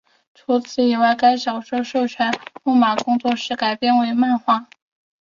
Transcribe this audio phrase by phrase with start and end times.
[0.33, 2.31] 除此之外该小说亦授权
[2.63, 4.67] 梦马工作室改编为漫画。